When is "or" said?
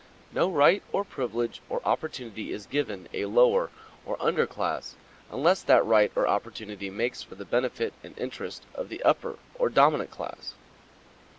0.91-1.03, 1.69-1.79, 4.03-4.17, 6.15-6.27, 9.59-9.69